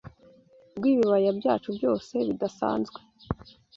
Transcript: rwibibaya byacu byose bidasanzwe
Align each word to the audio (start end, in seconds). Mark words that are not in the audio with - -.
rwibibaya 0.77 1.29
byacu 1.39 1.69
byose 1.77 2.13
bidasanzwe 2.27 2.99